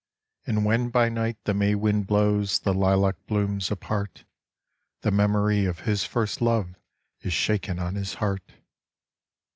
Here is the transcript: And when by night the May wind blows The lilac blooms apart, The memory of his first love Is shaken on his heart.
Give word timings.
And 0.47 0.65
when 0.65 0.89
by 0.89 1.09
night 1.09 1.37
the 1.43 1.53
May 1.53 1.75
wind 1.75 2.07
blows 2.07 2.57
The 2.57 2.73
lilac 2.73 3.23
blooms 3.27 3.69
apart, 3.69 4.23
The 5.01 5.11
memory 5.11 5.65
of 5.65 5.81
his 5.81 6.05
first 6.05 6.41
love 6.41 6.75
Is 7.21 7.33
shaken 7.33 7.77
on 7.77 7.93
his 7.93 8.15
heart. 8.15 8.53